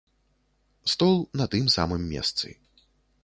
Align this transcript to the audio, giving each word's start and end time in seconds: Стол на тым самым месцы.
Стол 0.93 1.15
на 1.41 1.45
тым 1.55 1.65
самым 1.75 2.01
месцы. 2.17 2.47